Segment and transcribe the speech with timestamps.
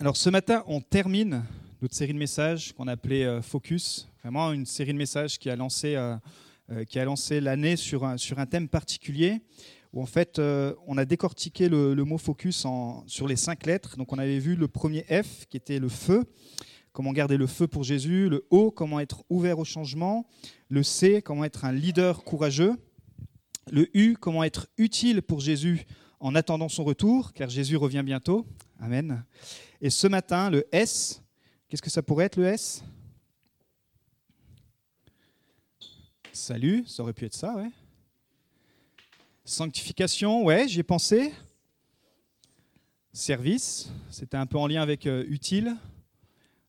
[0.00, 1.44] Alors ce matin, on termine
[1.82, 5.50] notre série de messages qu'on a appelée euh, Focus, vraiment une série de messages qui
[5.50, 6.16] a lancé, euh,
[6.72, 9.42] euh, qui a lancé l'année sur un, sur un thème particulier,
[9.92, 10.40] où en fait
[10.86, 12.66] on a décortiqué le, mot focus
[13.06, 13.98] sur les cinq lettres.
[13.98, 16.24] Donc on avait vu le premier F qui était le feu,
[16.94, 20.26] comment garder le feu pour Jésus, le O, comment être ouvert au changement,
[20.70, 22.72] le C, comment être un leader courageux,
[23.70, 25.84] le U, comment être utile pour Jésus
[26.20, 28.46] en attendant son retour, car Jésus revient bientôt.
[28.78, 29.24] Amen.
[29.80, 31.22] Et ce matin, le S,
[31.68, 32.84] qu'est-ce que ça pourrait être le S?
[36.32, 37.70] Salut, ça aurait pu être ça, ouais.
[39.44, 41.32] Sanctification, ouais, j'y ai pensé.
[43.12, 45.76] Service, c'était un peu en lien avec euh, utile.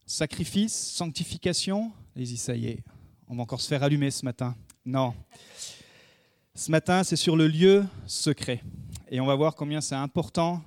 [0.05, 1.91] Sacrifice, sanctification.
[2.15, 2.83] Allez-y, ça y est,
[3.27, 4.55] on va encore se faire allumer ce matin.
[4.85, 5.13] Non.
[6.55, 8.63] Ce matin, c'est sur le lieu secret.
[9.13, 10.63] Et on va voir combien c'est important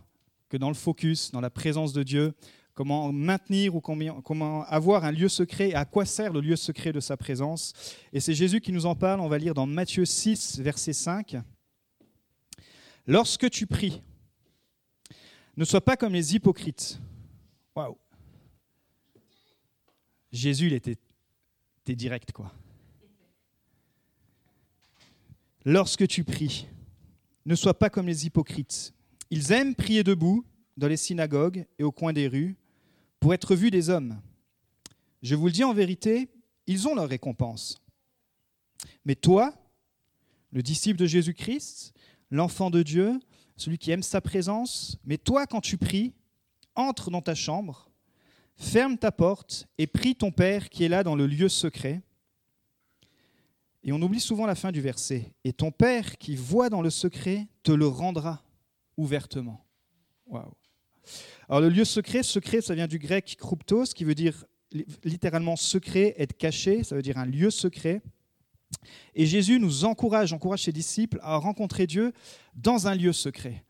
[0.51, 2.35] que dans le focus, dans la présence de Dieu,
[2.75, 6.93] comment maintenir ou comment avoir un lieu secret et à quoi sert le lieu secret
[6.93, 7.73] de sa présence.
[8.13, 11.39] Et c'est Jésus qui nous en parle, on va lire dans Matthieu 6, verset 5.
[13.07, 14.03] Lorsque tu pries,
[15.57, 17.01] ne sois pas comme les hypocrites.
[17.75, 17.97] Waouh!
[20.33, 20.99] Jésus, il était,
[21.83, 22.53] était direct, quoi.
[25.65, 26.67] Lorsque tu pries,
[27.47, 28.95] ne sois pas comme les hypocrites.
[29.31, 30.45] Ils aiment prier debout
[30.77, 32.57] dans les synagogues et au coin des rues
[33.21, 34.21] pour être vus des hommes.
[35.23, 36.29] Je vous le dis en vérité,
[36.67, 37.81] ils ont leur récompense.
[39.05, 39.55] Mais toi,
[40.53, 41.95] le disciple de Jésus-Christ,
[42.31, 43.19] l'enfant de Dieu,
[43.57, 46.13] celui qui aime sa présence, mais toi, quand tu pries,
[46.75, 47.91] entre dans ta chambre,
[48.57, 52.03] ferme ta porte et prie ton Père qui est là dans le lieu secret.
[53.85, 55.31] Et on oublie souvent la fin du verset.
[55.45, 58.43] Et ton Père qui voit dans le secret te le rendra
[58.97, 59.63] ouvertement.
[60.27, 60.55] Waouh.
[61.51, 64.47] Alors le lieu secret, secret, ça vient du grec kryptos, qui veut dire
[65.05, 68.01] littéralement secret, être caché, ça veut dire un lieu secret.
[69.15, 72.13] Et Jésus nous encourage, encourage ses disciples à rencontrer Dieu
[72.55, 73.63] dans un lieu secret,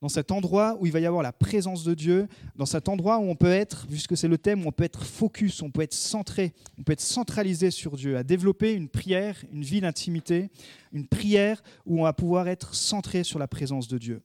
[0.00, 3.18] dans cet endroit où il va y avoir la présence de Dieu, dans cet endroit
[3.18, 5.82] où on peut être, puisque c'est le thème, où on peut être focus, on peut
[5.82, 10.50] être centré, on peut être centralisé sur Dieu, à développer une prière, une vie d'intimité,
[10.92, 14.22] une prière où on va pouvoir être centré sur la présence de Dieu.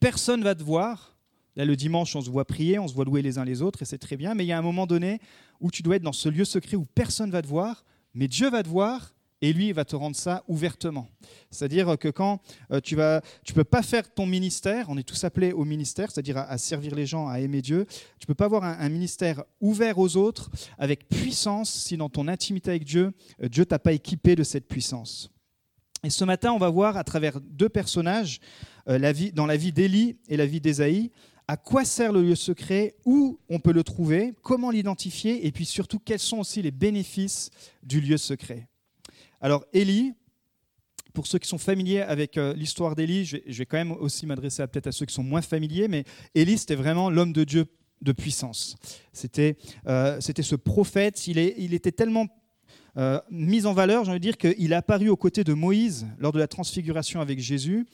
[0.00, 1.14] Personne va te voir,
[1.56, 3.82] Là, le dimanche, on se voit prier, on se voit louer les uns les autres,
[3.82, 4.34] et c'est très bien.
[4.34, 5.20] Mais il y a un moment donné
[5.60, 8.26] où tu dois être dans ce lieu secret où personne ne va te voir, mais
[8.26, 9.13] Dieu va te voir,
[9.44, 11.06] et lui, il va te rendre ça ouvertement.
[11.50, 12.40] C'est-à-dire que quand
[12.70, 16.10] euh, tu ne tu peux pas faire ton ministère, on est tous appelés au ministère,
[16.10, 17.84] c'est-à-dire à, servir les gens, à aimer Dieu,
[18.18, 22.70] tu peux pas avoir un, ministère ouvert aux autres, avec puissance, si dans ton intimité
[22.70, 23.12] avec Dieu,
[23.42, 25.30] euh, Dieu t'a pas équipé de cette puissance.
[26.04, 28.40] Et ce matin, on va voir à travers deux personnages,
[28.88, 31.10] euh, la vie, dans la vie d'Élie et la vie d'Ésaïe,
[31.48, 35.66] à quoi sert le lieu secret, où on peut le trouver, comment l'identifier, et puis
[35.66, 37.50] surtout quels sont aussi les bénéfices
[37.82, 38.68] du lieu secret.
[39.44, 40.14] Alors Élie,
[41.12, 44.66] pour ceux qui sont familiers avec euh, l'histoire d'Élie, je, vais quand même aussi m'adresser
[44.66, 47.66] peut-être à ceux qui sont moins familiers, mais Élie, c'était vraiment l'homme de Dieu
[48.00, 48.74] de puissance.
[49.12, 52.26] C'était euh, ce prophète, il, est, il était tellement
[52.96, 56.06] euh, mis en valeur, j'ai envie de dire qu'il est apparu aux côtés de Moïse
[56.16, 57.86] lors de la transfiguration avec Jésus,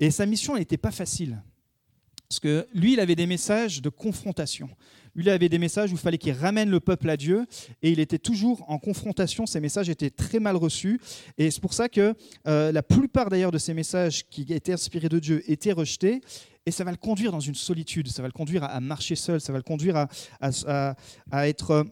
[0.00, 1.40] et sa mission n'était pas facile.
[2.28, 4.68] Parce que lui, il avait des messages de confrontation.
[5.16, 7.46] Lui, avait des messages où il fallait qu'il ramène le peuple à Dieu,
[7.82, 9.46] et il était toujours en confrontation.
[9.46, 11.00] Ces messages étaient très mal reçus,
[11.38, 12.14] et c'est pour ça que
[12.46, 16.20] euh, la plupart d'ailleurs de ces messages qui étaient inspirés de Dieu étaient rejetés,
[16.66, 19.40] et ça va le conduire dans une solitude, ça va le conduire à, marcher seul,
[19.40, 20.06] ça va le conduire
[20.40, 21.86] à, être,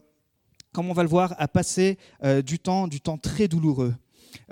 [0.73, 3.95] comme on va le voir, à passer euh, du temps, du temps très douloureux.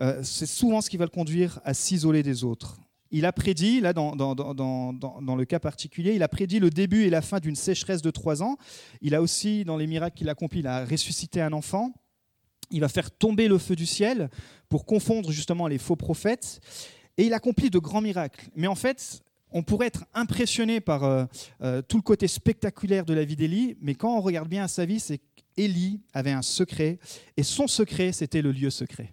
[0.01, 2.82] Euh, c'est souvent ce qui va le conduire à s'isoler des autres
[3.13, 7.11] il a prédit, là dans, dans, le cas particulier, il a prédit le début et
[7.11, 8.57] la fin d'une sécheresse de trois ans.
[9.03, 11.93] Il a aussi, dans les miracles qu'il accomplit, il a ressuscité un enfant.
[12.71, 14.31] Il va faire tomber le feu du ciel
[14.71, 16.61] pour confondre justement les faux prophètes.
[17.19, 18.49] Et il accomplit de grands miracles.
[18.57, 21.25] Mais en fait, on pourrait être impressionné par euh,
[21.63, 24.87] euh, tout le côté spectaculaire de la vie d'Élie, mais quand on regarde bien sa
[24.87, 26.99] vie, c'est qu'Élie avait un secret,
[27.37, 29.13] et son secret, c'était le lieu secret.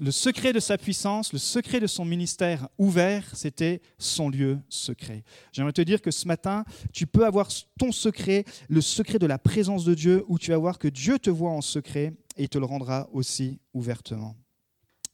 [0.00, 5.24] Le secret de sa puissance, le secret de son ministère ouvert, c'était son lieu secret.
[5.52, 7.48] J'aimerais te dire que ce matin, tu peux avoir
[7.78, 11.18] ton secret, le secret de la présence de Dieu, où tu vas voir que Dieu
[11.18, 14.36] te voit en secret et te le rendra aussi ouvertement.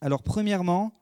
[0.01, 0.93] Alors premièrement,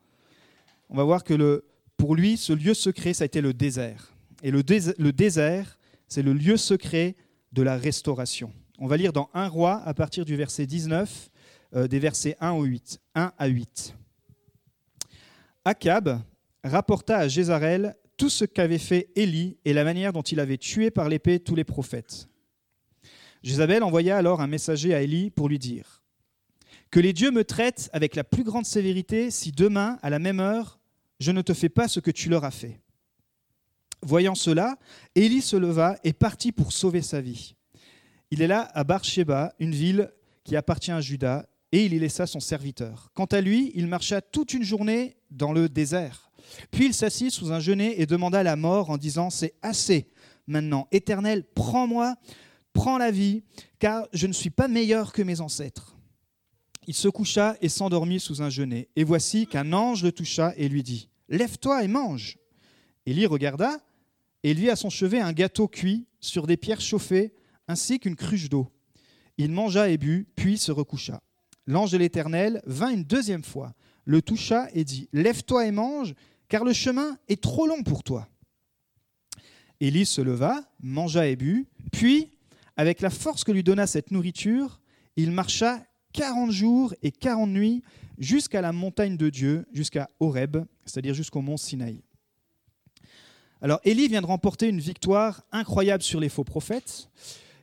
[0.89, 1.65] on va voir que
[1.97, 4.15] pour lui, ce lieu secret, ça a été le désert.
[4.43, 4.63] Et le,
[4.99, 5.79] le désert,
[6.09, 7.17] c'est le lieu secret
[7.53, 8.53] de la restauration.
[8.79, 11.36] On va lire dans 1 roi à partir du verset 19 euh,
[11.77, 12.59] des versets 1,
[13.15, 13.95] 1 à 8.
[15.65, 16.21] Akab
[16.65, 20.91] rapporta à Jézarel tout ce qu'avait fait Élie et la manière dont il avait tué
[20.91, 22.29] par l'épée tous les prophètes.
[23.43, 26.03] Jézabel envoya alors un messager à Élie pour lui dire
[26.91, 30.41] Que les dieux me traitent avec la plus grande sévérité si demain, à la même
[30.41, 30.79] heure,
[31.21, 32.81] je ne te fais pas ce que tu leur as fait.
[34.03, 34.79] Voyant cela,
[35.15, 37.55] Élie se leva et partit pour sauver sa vie.
[38.31, 40.13] Il est là à Barsheba, une ville
[40.45, 43.11] qui appartient à Juda, et il y laissa son serviteur.
[43.15, 46.31] Quant à lui, il marcha toute une journée dans le désert.
[46.71, 50.09] Puis il s'assit sous un genêt et demanda la mort en disant C'est assez
[50.47, 52.15] maintenant, Éternel, prends-moi,
[52.73, 53.43] prends la vie,
[53.79, 55.97] car je ne suis pas meilleur que mes ancêtres.
[56.87, 58.89] Il se coucha et s'endormit sous un genêt.
[58.95, 62.39] Et voici qu'un ange le toucha et lui dit Lève-toi et mange.
[63.07, 63.79] Élie regarda
[64.43, 67.35] et il vit à son chevet un gâteau cuit sur des pierres chauffées,
[67.67, 68.69] ainsi qu'une cruche d'eau.
[69.39, 71.21] Il mangea et but, puis se recoucha.
[71.67, 73.75] L'ange de l'Éternel vint une deuxième fois,
[74.05, 76.15] le toucha et dit Lève-toi et mange,
[76.49, 78.29] car le chemin est trop long pour toi.
[79.81, 82.31] Élie se leva, mangea et but, puis,
[82.77, 84.81] avec la force que lui donna cette nourriture,
[85.17, 85.83] il marcha
[86.13, 87.83] quarante jours et quarante nuits
[88.19, 92.03] jusqu'à la montagne de Dieu, jusqu'à Horeb, c'est-à-dire jusqu'au mont Sinaï.
[93.61, 97.09] Alors Élie vient de remporter une victoire incroyable sur les faux prophètes.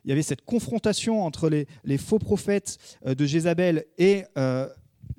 [0.04, 4.68] Il y avait cette confrontation entre les, faux prophètes euh, de Jézabel et euh,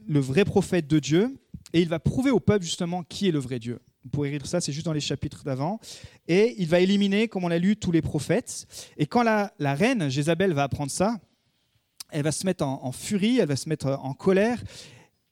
[0.08, 1.36] le vrai prophète de Dieu.
[1.74, 3.80] Et il va prouver au peuple justement qui est le vrai Dieu.
[4.04, 5.80] Vous pourrez lire ça, c'est juste dans les chapitres d'avant.
[6.28, 8.68] Et il va éliminer, comme on l'a lu, tous les prophètes.
[8.98, 11.20] Et quand la, reine Jézabel va apprendre ça,
[12.12, 14.64] elle va se mettre en, furie, elle va se mettre en colère,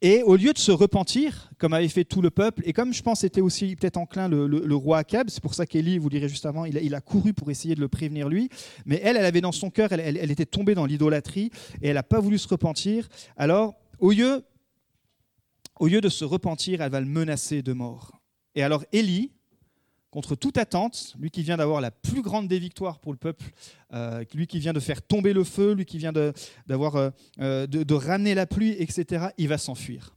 [0.03, 3.01] et au lieu de se repentir, comme avait fait tout le peuple, et comme je
[3.01, 6.45] pense était aussi peut-être enclin le, roi Akab, c'est pour ça qu'Élie, vous direz juste
[6.45, 8.49] avant, il a, couru pour essayer de le prévenir lui,
[8.85, 11.51] mais elle, elle avait dans son cœur, elle, était tombée dans l'idolâtrie,
[11.81, 13.07] et elle n'a pas voulu se repentir.
[13.37, 14.43] Alors, au lieu,
[15.79, 18.19] au lieu de se repentir, elle va le menacer de mort.
[18.55, 19.31] Et alors Élie,
[20.13, 23.45] contre toute attente, lui qui vient d'avoir la plus grande des victoires pour le peuple,
[23.93, 26.31] euh, lui qui vient de faire tomber le feu, lui qui vient de,
[26.69, 27.11] euh,
[27.41, 30.15] euh, ramener la pluie, etc., il va s'enfuir.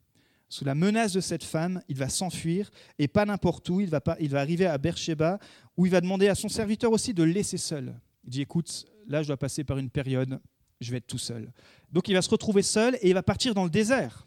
[0.50, 4.02] Sous la menace de cette femme, il va s'enfuir, et pas n'importe où, il va,
[4.34, 5.38] arriver à Beersheba,
[5.78, 7.98] où il va demander à son serviteur aussi de le laisser seul.
[8.24, 10.38] Il dit, écoute, là je dois passer par une période,
[10.78, 11.50] je vais être tout seul.
[11.90, 14.26] Donc il va se retrouver seul, et il va partir dans le désert.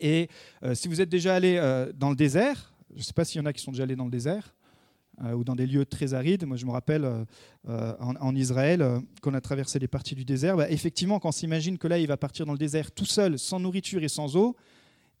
[0.00, 0.30] Et
[0.72, 1.60] si vous êtes déjà allé
[1.94, 3.96] dans le désert, je ne sais pas s'il y en a qui sont déjà allés
[3.96, 4.54] dans le désert,
[5.20, 6.44] ou dans des lieux très arides.
[6.46, 7.24] Moi, je me rappelle euh,
[7.68, 8.84] euh, en, Israël,
[9.20, 10.56] qu'on a traversé des parties du désert.
[10.56, 13.38] Bah, effectivement, quand on s'imagine que là, il va partir dans le désert tout seul,
[13.38, 14.56] sans nourriture et sans eau,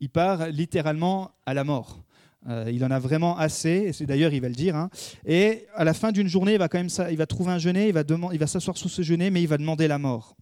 [0.00, 2.02] il part littéralement à la mort.
[2.48, 4.74] il en a vraiment assez, c'est d'ailleurs, il va le dire.
[4.74, 4.90] Hein.
[5.24, 7.88] Et à la fin d'une journée, il va quand même il va trouver un genêt,
[7.88, 8.02] il va,
[8.32, 10.34] il va s'asseoir sous ce genêt, mais il va demander la mort.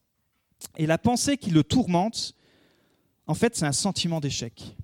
[0.76, 2.34] Et la pensée qui le tourmente,
[3.26, 4.76] en fait, c'est un sentiment d'échec,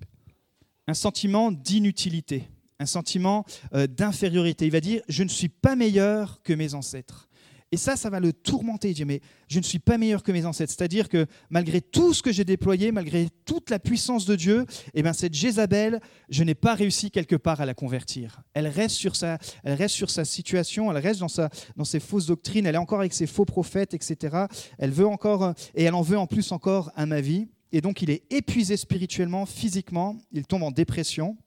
[0.87, 2.47] un sentiment d'inutilité
[2.79, 4.65] un sentiment euh, d'infériorité.
[4.65, 7.27] Il va dire, je ne suis pas meilleur que mes ancêtres.
[7.73, 8.91] Et ça, ça va le tourmenter.
[8.91, 9.19] Il dit, mais
[9.49, 10.73] je ne suis pas meilleur que mes ancêtres.
[10.75, 15.03] C'est-à-dire que malgré tout ce que j'ai déployé, malgré toute la puissance de Dieu, eh
[15.03, 18.41] bien, cette Jézabel, je n'ai pas réussi quelque part à la convertir.
[18.53, 21.99] Elle reste sur sa, elle reste sur sa situation, elle reste dans, sa, dans ses
[21.99, 24.45] fausses doctrines, elle est encore avec ses faux prophètes, etc.
[24.77, 27.47] Elle veut encore, et elle en veut en plus encore à ma vie.
[27.73, 31.37] Et donc, il est épuisé spirituellement, physiquement, il tombe en dépression.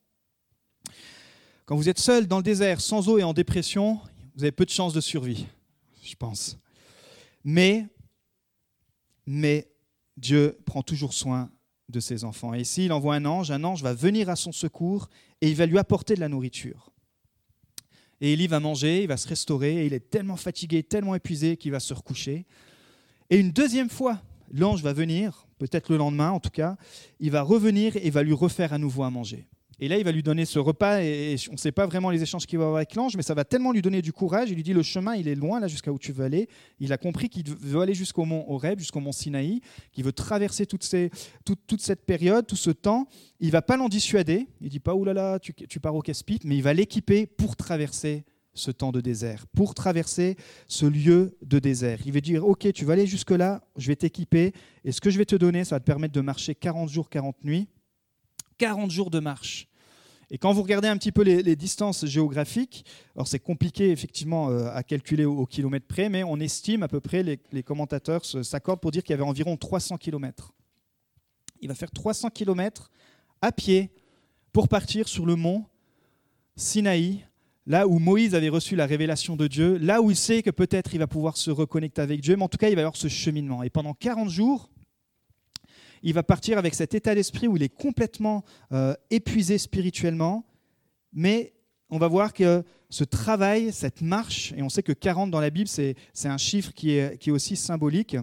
[1.70, 4.00] Quand vous êtes seul dans le désert, sans eau et en dépression,
[4.34, 5.46] vous avez peu de chances de survie,
[6.02, 6.58] je pense.
[7.44, 7.86] Mais,
[10.16, 11.48] Dieu prend toujours soin
[11.88, 12.54] de ses enfants.
[12.54, 15.08] Et ici, il envoie un ange, un ange va venir à son secours
[15.40, 16.90] et il va lui apporter de la nourriture.
[18.20, 21.56] Et Élie va manger, il va se restaurer, et il est tellement fatigué, tellement épuisé
[21.56, 22.46] qu'il va se recoucher.
[23.30, 26.76] Et une deuxième fois, l'ange va venir, peut-être le lendemain en tout cas,
[27.20, 29.46] il va revenir et va lui refaire à nouveau à manger.
[29.82, 32.22] Et là, il va lui donner ce repas, et on ne sait pas vraiment les
[32.22, 34.50] échanges qu'il va avoir avec l'ange, mais ça va tellement lui donner du courage.
[34.50, 36.48] Il lui dit le chemin, il est loin, là, jusqu'à où tu veux aller.
[36.80, 40.66] Il a compris qu'il veut aller jusqu'au mont Horeb, jusqu'au mont Sinaï, qu'il veut traverser
[40.66, 43.08] toute, cette période, tout ce temps.
[43.40, 44.48] Il va pas l'en dissuader.
[44.60, 47.26] Il dit pas, oulala, là là, tu, tu pars au casse mais il va l'équiper
[47.26, 52.00] pour traverser ce temps de désert, pour traverser ce lieu de désert.
[52.04, 54.52] Il va dire, OK, tu vas aller jusque-là, je vais t'équiper,
[54.84, 57.08] et ce que je vais te donner, ça va te permettre de marcher 40 jours,
[57.08, 57.68] 40 nuits.
[58.58, 59.69] 40 jours de marche.
[60.30, 62.84] Et quand vous regardez un petit peu les, distances géographiques,
[63.16, 67.00] alors c'est compliqué effectivement euh, à calculer au, kilomètre près, mais on estime à peu
[67.00, 70.52] près, les, commentateurs s'accordent pour dire qu'il y avait environ 300 kilomètres.
[71.60, 72.90] Il va faire 300 kilomètres
[73.42, 73.90] à pied
[74.52, 75.64] pour partir sur le mont
[76.54, 77.26] Sinaï,
[77.66, 80.94] là où Moïse avait reçu la révélation de Dieu, là où il sait que peut-être
[80.94, 82.96] il va pouvoir se reconnecter avec Dieu, mais en tout cas il va y avoir
[82.96, 83.62] ce cheminement.
[83.64, 84.70] Et pendant 40 jours,
[86.02, 90.44] il va partir avec cet état d'esprit où il est complètement euh, épuisé spirituellement,
[91.12, 91.52] mais
[91.90, 95.50] on va voir que ce travail, cette marche, et on sait que 40 dans la
[95.50, 98.16] Bible, c'est un chiffre qui est, qui est aussi symbolique.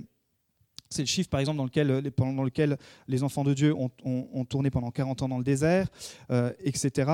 [0.89, 2.77] C'est le chiffre, par exemple, dans lequel, pendant lequel
[3.09, 5.87] les enfants de Dieu ont, tourné pendant 40 ans dans le désert,
[6.31, 7.11] euh, etc.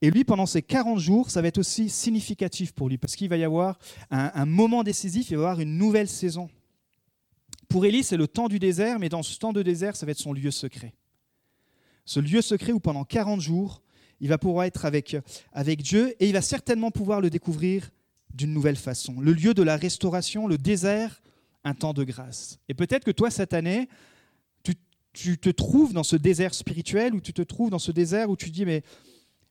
[0.00, 3.28] Et lui, pendant ces 40 jours, ça va être aussi significatif pour lui, parce qu'il
[3.28, 3.78] va y avoir
[4.10, 6.48] un, un, moment décisif, il va y avoir une nouvelle saison.
[7.68, 10.12] Pour Élie, c'est le temps du désert, mais dans ce temps de désert, ça va
[10.12, 10.94] être son lieu secret.
[12.04, 13.82] Ce lieu secret où pendant 40 jours,
[14.20, 15.16] il va pouvoir être avec,
[15.52, 17.90] avec Dieu et il va certainement pouvoir le découvrir
[18.32, 19.20] d'une nouvelle façon.
[19.20, 21.22] Le lieu de la restauration, le désert,
[21.64, 22.58] un temps de grâce.
[22.68, 23.88] Et peut-être que toi, cette année,
[24.62, 24.74] tu,
[25.12, 28.36] tu, te trouves dans ce désert spirituel, ou tu te trouves dans ce désert où
[28.36, 28.82] tu dis, mais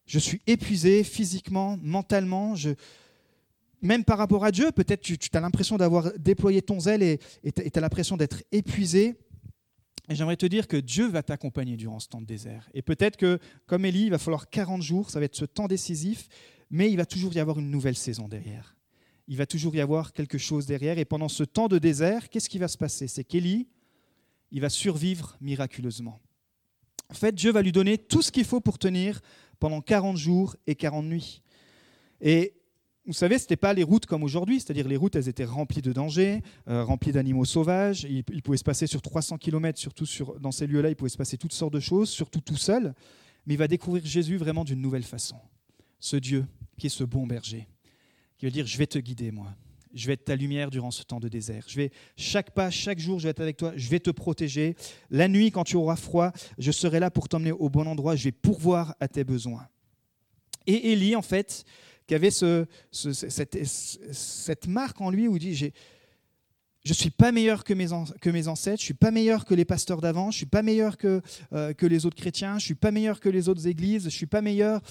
[0.05, 2.72] je suis épuisé physiquement, mentalement, je,
[3.82, 7.62] même par rapport à Dieu, peut-être tu, as l'impression d'avoir déployé ton zèle et tu
[7.74, 9.15] as l'impression d'être épuisé.
[10.10, 12.70] Et j'aimerais te dire que Dieu va t'accompagner durant ce temps de désert.
[12.74, 15.67] Et peut-être que, comme Élie, il va falloir 40 jours, ça va être ce temps
[15.67, 16.27] décisif,
[16.70, 18.75] mais il va toujours y avoir une nouvelle saison derrière.
[19.27, 21.00] Il va toujours y avoir quelque chose derrière.
[21.00, 23.08] Et pendant ce temps de désert, qu'est-ce qui va se passer?
[23.08, 23.67] C'est qu'Élie,
[24.51, 26.22] il va survivre miraculeusement.
[27.10, 29.22] En fait, Dieu va lui donner tout ce qu'il faut pour tenir
[29.60, 31.41] pendant 40 jours et 40 nuits.
[32.22, 32.53] Et
[33.08, 35.82] vous savez, ce n'était pas les routes comme aujourd'hui, c'est-à-dire les routes, elles étaient remplies
[35.82, 38.06] de dangers, euh, remplies d'animaux sauvages.
[38.10, 41.18] Il, pouvait se passer sur 300 km, surtout sur, dans ces lieux-là, il pouvait se
[41.18, 42.96] passer toutes sortes de choses, surtout tout seul.
[43.46, 45.38] Mais il va découvrir Jésus vraiment d'une nouvelle façon.
[46.00, 46.46] Ce Dieu
[46.78, 47.68] qui est ce bon berger,
[48.38, 49.54] qui veut dire Je vais te guider, moi.
[49.94, 51.64] Je vais être ta lumière durant ce temps de désert.
[51.70, 53.72] Je vais chaque pas, chaque jour, je vais être avec toi.
[53.78, 54.76] Je vais te protéger.
[55.10, 58.18] La nuit, quand tu auras froid, je serai là pour t'emmener au bon endroit.
[58.18, 59.70] Je vais pourvoir à tes besoins.
[60.68, 61.64] Et Élie, en fait,
[62.08, 65.72] qui avait ce, cette, marque en lui où il dit Je
[66.88, 67.88] ne suis pas meilleur que mes,
[68.22, 70.46] que mes ancêtres, je ne suis pas meilleur que les pasteurs d'avant, je ne suis
[70.46, 71.22] pas meilleur que,
[71.54, 74.08] euh, que les autres chrétiens, je ne suis pas meilleur que les autres églises, je
[74.08, 74.82] ne suis pas meilleur.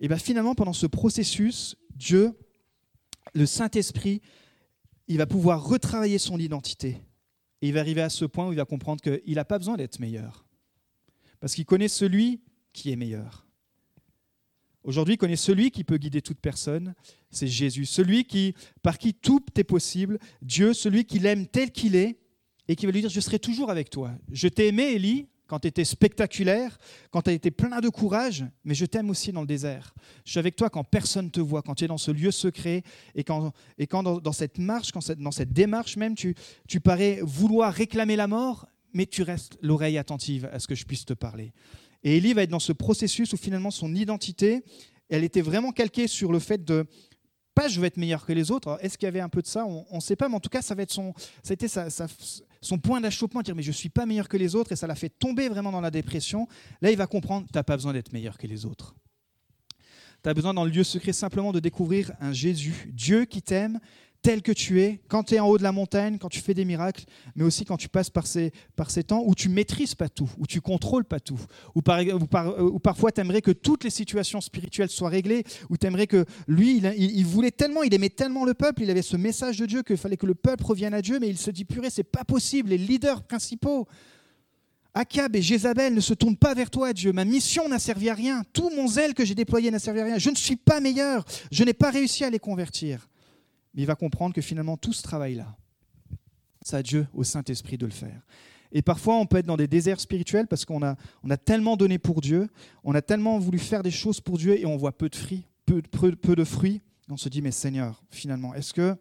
[0.00, 2.34] Et bien finalement, pendant ce processus, Dieu,
[3.34, 4.20] le Saint-Esprit,
[5.08, 7.00] il va pouvoir retravailler son identité.
[7.60, 9.76] Et il va arriver à ce point où il va comprendre qu'il n'a pas besoin
[9.76, 10.44] d'être meilleur.
[11.40, 13.47] Parce qu'il connaît celui qui est meilleur.
[14.84, 16.94] Aujourd'hui, connaît celui qui peut guider toute personne,
[17.30, 21.96] c'est Jésus, celui qui, par qui tout est possible, Dieu, celui qui l'aime tel qu'il
[21.96, 22.18] est,
[22.68, 24.12] et qui va lui dire, je serai toujours avec toi.
[24.30, 26.78] Je t'ai aimé, Élie, quand tu étais spectaculaire,
[27.10, 29.94] quand tu été plein de courage, mais je t'aime aussi dans le désert.
[30.24, 32.30] Je suis avec toi quand personne ne te voit, quand tu es dans ce lieu
[32.30, 32.82] secret,
[33.14, 36.34] et quand, et quand dans, cette marche, dans cette démarche même, tu,
[36.68, 40.84] tu parais vouloir réclamer la mort, mais tu restes l'oreille attentive à ce que je
[40.84, 41.52] puisse te parler.
[42.02, 44.62] Et Élie va être dans ce processus où finalement son identité,
[45.08, 46.86] elle était vraiment calquée sur le fait de
[47.54, 48.78] pas je vais être meilleur que les autres.
[48.82, 49.66] Est-ce qu'il y avait un peu de ça?
[49.66, 51.12] On ne sait pas, mais en tout cas, ça va être son,
[51.42, 51.66] ça a été
[52.60, 54.94] son point d'achoppement, dire mais je suis pas meilleur que les autres, et ça l'a
[54.94, 56.46] fait tomber vraiment dans la dépression.
[56.80, 58.94] Là, il va comprendre, tu n'as pas besoin d'être meilleur que les autres.
[60.22, 63.80] Tu as besoin dans le lieu secret simplement de découvrir un Jésus, Dieu qui t'aime,
[64.28, 66.52] tel que tu es, quand tu es en haut de la montagne, quand tu fais
[66.52, 69.94] des miracles, mais aussi quand tu passes par ces, par ces temps où tu maîtrises
[69.94, 71.40] pas tout, où tu contrôles pas tout,
[71.74, 75.86] où, par, euh, parfois tu aimerais que toutes les situations spirituelles soient réglées, où tu
[75.86, 79.56] aimerais que lui, il, voulait tellement, il aimait tellement le peuple, il avait ce message
[79.60, 81.88] de Dieu qu'il fallait que le peuple revienne à Dieu, mais il se dit, purée,
[81.88, 83.88] c'est pas possible, les leaders principaux,
[84.92, 87.14] Akab et Jézabel ne se tournent pas vers toi, Dieu.
[87.14, 88.42] Ma mission n'a servi à rien.
[88.52, 90.18] Tout mon zèle que j'ai déployé n'a servi à rien.
[90.18, 91.24] Je ne suis pas meilleur.
[91.50, 93.07] Je n'ai pas réussi à les convertir
[93.82, 95.56] il va comprendre que finalement tout ce travail-là,
[96.62, 98.20] c'est à Dieu, au Saint-Esprit de le faire.
[98.72, 100.96] Et parfois, on peut être dans des déserts spirituels parce qu'on a,
[101.44, 102.48] tellement donné pour Dieu,
[102.84, 105.46] on a tellement voulu faire des choses pour Dieu et on voit peu de fruits,
[105.64, 106.82] peu, de fruits.
[107.08, 108.96] on se dit, mais Seigneur, finalement, est-ce que,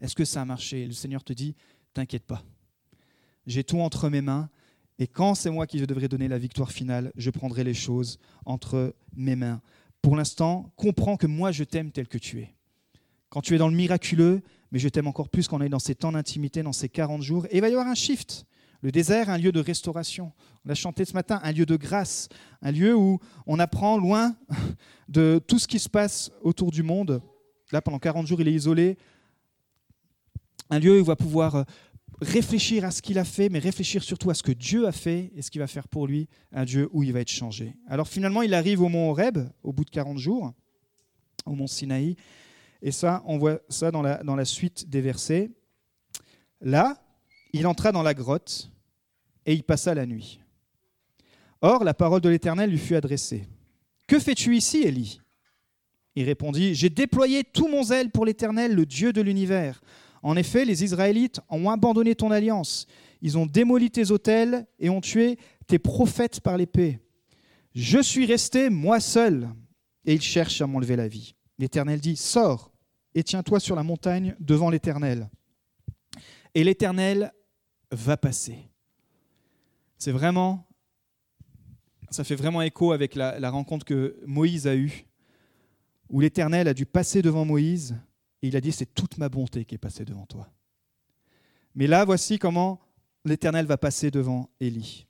[0.00, 0.86] est que ça a marché?
[0.86, 1.56] Le Seigneur te dit,
[1.94, 2.44] t'inquiète pas.
[3.46, 4.50] J'ai tout entre mes mains
[4.98, 8.94] et quand c'est moi qui devrais donner la victoire finale, je prendrai les choses entre
[9.16, 9.60] mes mains.
[10.02, 12.53] Pour l'instant, comprends que moi, je t'aime tel que tu es
[13.34, 15.80] quand tu es dans le miraculeux, mais je t'aime encore plus quand on est dans
[15.80, 17.46] ces temps d'intimité, dans ces 40 jours.
[17.46, 18.46] Et il va y avoir un shift.
[18.80, 20.30] Le désert, un lieu de restauration.
[20.64, 22.28] On a chanté ce matin un lieu de grâce,
[22.62, 24.36] un lieu où on apprend loin
[25.08, 27.20] de tout ce qui se passe autour du monde.
[27.72, 28.98] Là, pendant 40 jours, il est isolé.
[30.70, 31.64] Un lieu où il va pouvoir euh,
[32.20, 35.32] réfléchir à ce qu'il a fait, mais réfléchir surtout à ce que Dieu a fait
[35.34, 37.74] et ce qu'il va faire pour lui, un Dieu où il va être changé.
[37.88, 40.52] Alors finalement, il arrive au mont Horeb, au bout de 40 jours,
[41.46, 42.14] au mont Sinaï,
[42.86, 45.50] et ça, on voit ça dans la, suite des versets.
[46.60, 47.02] Là,
[47.54, 48.70] il entra dans la grotte
[49.46, 50.38] et il passa la nuit.
[51.62, 53.46] Or, la parole de l'Éternel lui fut adressée.
[54.06, 55.18] Que fais-tu ici, Élie?
[56.14, 59.80] Il répondit, J'ai déployé tout mon zèle pour l'Éternel, le Dieu de l'univers.
[60.22, 62.86] En effet, les Israélites ont abandonné ton alliance.
[63.22, 67.00] Ils ont démoli tes autels et ont tué tes prophètes par l'épée.
[67.74, 69.48] Je suis resté, moi seul,
[70.04, 71.34] et il cherche à m'enlever la vie.
[71.58, 72.73] L'Éternel dit, sors
[73.14, 75.30] et tiens-toi sur la montagne devant l'Éternel.
[76.54, 77.32] Et l'Éternel
[77.90, 78.70] va passer.
[79.98, 80.66] C'est vraiment,
[82.10, 85.06] ça fait vraiment écho avec la, rencontre que Moïse a eue,
[86.10, 87.96] où l'Éternel a dû passer devant Moïse,
[88.42, 90.48] et il a dit, c'est toute ma bonté qui est passée devant toi.
[91.74, 92.80] Mais là, voici comment
[93.24, 95.06] l'Éternel va passer devant Élie.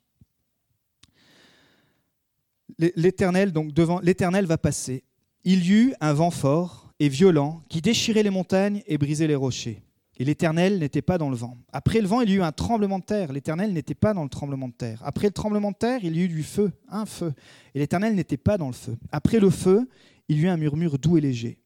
[2.77, 5.03] L'Éternel, donc devant l'Éternel va passer.
[5.43, 9.35] Il y eut un vent fort et violent qui déchirait les montagnes et brisait les
[9.35, 9.81] rochers.
[10.17, 11.57] Et l'Éternel n'était pas dans le vent.
[11.73, 13.33] Après le vent, il y eut un tremblement de terre.
[13.33, 15.01] L'Éternel n'était pas dans le tremblement de terre.
[15.03, 17.33] Après le tremblement de terre, il y eut du feu, un feu.
[17.73, 18.97] Et l'Éternel n'était pas dans le feu.
[19.11, 19.89] Après le feu,
[20.29, 21.59] il y eut un murmure doux et léger.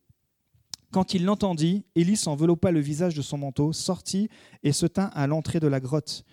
[0.92, 4.30] Quand il l'entendit, Élie s'enveloppa le visage de son manteau, sortit
[4.64, 6.26] et se tint à l'entrée de la grotte.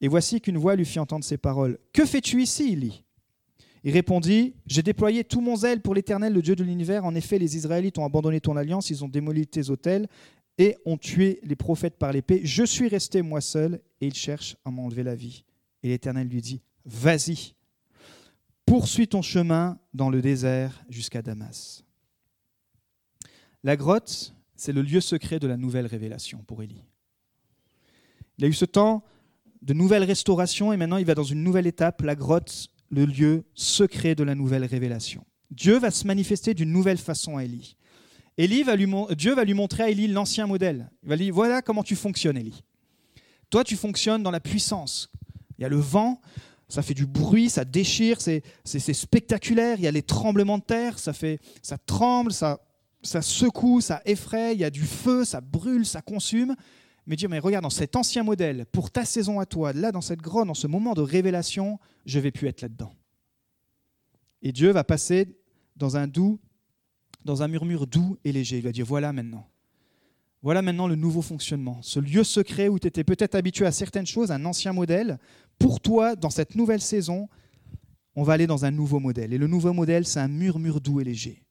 [0.00, 1.78] Et voici qu'une voix lui fit entendre ces paroles.
[1.92, 3.04] Que fais-tu ici, Élie?
[3.84, 7.04] Il répondit, J'ai déployé tout mon zèle pour l'Éternel, le Dieu de l'univers.
[7.04, 10.08] En effet, les Israélites ont abandonné ton alliance, ils ont démoli tes autels
[10.58, 12.40] et ont tué les prophètes par l'épée.
[12.44, 15.44] Je suis resté moi seul et ils cherchent à m'enlever la vie.
[15.82, 17.54] Et l'Éternel lui dit, Vas-y,
[18.66, 21.84] poursuis ton chemin dans le désert jusqu'à Damas.
[23.62, 26.84] La grotte, c'est le lieu secret de la nouvelle révélation pour Élie.
[28.38, 29.04] Il a eu ce temps
[29.62, 33.44] de nouvelle restauration et maintenant il va dans une nouvelle étape, la grotte, le lieu
[33.54, 35.24] secret de la nouvelle révélation.
[35.50, 37.76] Dieu va se manifester d'une nouvelle façon à Élie.
[38.36, 40.90] Élie va lui, Dieu va lui montrer à Élie l'ancien modèle.
[41.02, 42.62] Il va lui dire, voilà comment tu fonctionnes, Élie.
[43.50, 45.10] Toi, tu fonctionnes dans la puissance.
[45.58, 46.20] Il y a le vent,
[46.68, 48.42] ça fait du bruit, ça déchire, c'est
[48.92, 49.78] spectaculaire.
[49.78, 52.60] Il y a les tremblements de terre, ça, fait, ça tremble, ça,
[53.02, 56.54] ça secoue, ça effraie, il y a du feu, ça brûle, ça consume.
[57.08, 60.02] Mais Dieu, mais regarde, dans cet ancien modèle, pour ta saison à toi, là, dans
[60.02, 62.94] cette grotte, dans ce moment de révélation, je vais plus être là-dedans.
[64.42, 65.34] Et Dieu va passer
[65.74, 66.38] dans un doux,
[67.24, 68.58] dans un murmure doux et léger.
[68.58, 69.48] Il va dire, voilà maintenant.
[70.42, 71.80] Voilà maintenant le nouveau fonctionnement.
[71.80, 75.18] Ce lieu secret où tu étais peut-être habitué à certaines choses, un ancien modèle.
[75.58, 77.30] Pour toi, dans cette nouvelle saison,
[78.16, 79.32] on va aller dans un nouveau modèle.
[79.32, 81.42] Et le nouveau modèle, c'est un murmure doux et léger.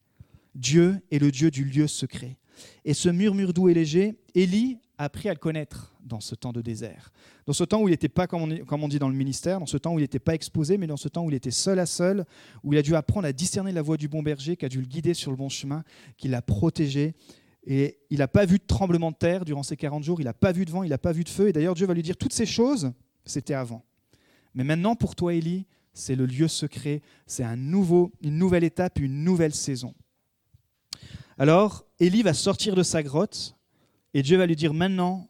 [0.54, 2.38] Dieu est le Dieu du lieu secret.
[2.84, 6.60] Et ce murmure doux et léger, Élie appris à le connaître dans ce temps de
[6.60, 7.12] désert.
[7.46, 9.76] Dans ce temps où il n'était pas, comme on, dit dans le ministère, dans ce
[9.78, 11.86] temps où il n'était pas exposé, mais dans ce temps où il était seul à
[11.86, 12.24] seul,
[12.64, 14.80] où il a dû apprendre à discerner la voix du bon berger, qui a dû
[14.80, 15.84] le guider sur le bon chemin,
[16.16, 17.14] qui l'a protégé.
[17.64, 20.34] Et il n'a pas vu de tremblement de terre durant ces 40 jours, il n'a
[20.34, 21.48] pas vu de vent, il n'a pas vu de feu.
[21.48, 22.92] Et d'ailleurs, Dieu va lui dire toutes ces choses,
[23.24, 23.84] c'était avant.
[24.54, 28.98] Mais maintenant, pour toi, Élie, c'est le lieu secret, c'est un nouveau, une nouvelle étape,
[28.98, 29.94] une nouvelle saison.
[31.38, 33.57] Alors, Élie va sortir de sa grotte
[34.14, 35.28] et Dieu va lui dire maintenant,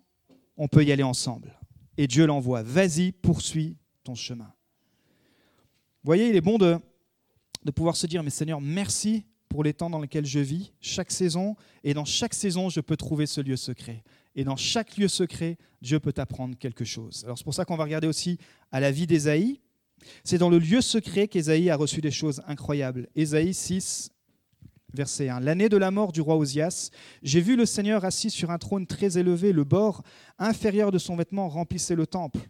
[0.56, 1.58] on peut y aller ensemble.
[1.96, 4.52] Et Dieu l'envoie, vas-y, poursuis ton chemin.
[6.02, 6.78] Vous voyez, il est bon de,
[7.64, 11.10] de pouvoir se dire, mais Seigneur, merci pour les temps dans lesquels je vis, chaque
[11.10, 14.04] saison, et dans chaque saison, je peux trouver ce lieu secret.
[14.34, 17.24] Et dans chaque lieu secret, Dieu peut apprendre quelque chose.
[17.24, 18.38] Alors c'est pour ça qu'on va regarder aussi
[18.70, 19.60] à la vie d'Ésaïe.
[20.22, 23.08] C'est dans le lieu secret qu'Ésaïe a reçu des choses incroyables.
[23.16, 24.10] Ésaïe 6,
[24.94, 25.40] Verset 1.
[25.40, 26.90] L'année de la mort du roi Osias,
[27.22, 30.02] j'ai vu le Seigneur assis sur un trône très élevé, le bord
[30.38, 32.40] inférieur de son vêtement remplissait le temple.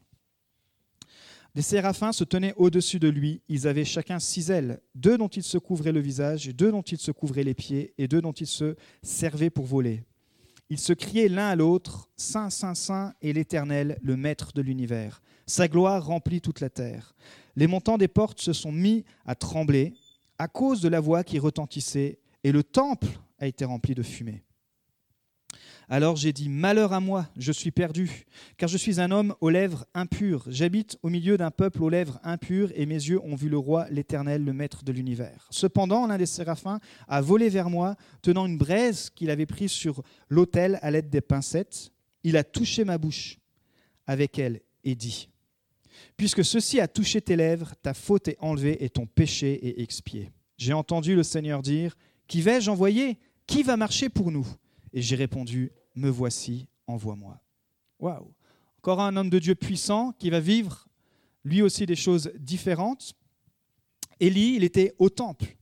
[1.55, 5.43] Des séraphins se tenaient au-dessus de lui, ils avaient chacun six ailes, deux dont ils
[5.43, 8.47] se couvraient le visage, deux dont ils se couvraient les pieds, et deux dont ils
[8.47, 10.05] se servaient pour voler.
[10.71, 15.23] Ils se criaient l'un à l'autre, Saint, Saint, Saint est l'Éternel, le Maître de l'univers.
[15.47, 17.17] Sa gloire remplit toute la terre.
[17.57, 19.95] Les montants des portes se sont mis à trembler
[20.39, 24.45] à cause de la voix qui retentissait et le temple a été rempli de fumée.
[25.91, 28.27] Alors j'ai dit, Malheur à moi, je suis perdu,
[28.59, 30.45] car je suis un homme aux lèvres impures.
[30.49, 33.87] J'habite au milieu d'un peuple aux lèvres impures, et mes yeux ont vu le roi,
[33.89, 35.49] l'Éternel, le Maître de l'univers.
[35.51, 40.03] Cependant, l'un des séraphins a volé vers moi, tenant une braise qu'il avait prise sur
[40.29, 41.91] l'autel à l'aide des pincettes.
[42.23, 43.39] Il a touché ma bouche
[44.07, 45.31] avec elle et dit,
[46.19, 50.31] Puisque ceci a touché tes lèvres, ta faute est enlevée et ton péché est expié.
[50.59, 51.97] J'ai entendu le Seigneur dire,
[52.29, 53.19] qui vais-je envoyer?
[53.47, 54.47] Qui va marcher pour nous?
[54.93, 57.41] Et j'ai répondu, Me voici, envoie-moi.
[57.99, 58.33] Waouh
[58.79, 60.87] Encore un homme de Dieu puissant qui va vivre
[61.45, 63.15] lui aussi des choses différentes.
[64.21, 65.57] Élie, il était au temple